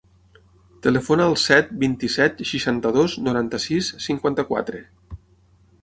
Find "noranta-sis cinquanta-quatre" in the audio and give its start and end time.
3.29-4.85